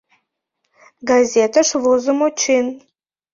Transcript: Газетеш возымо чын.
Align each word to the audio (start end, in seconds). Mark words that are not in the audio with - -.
Газетеш 1.09 1.69
возымо 1.83 2.27
чын. 2.39 2.67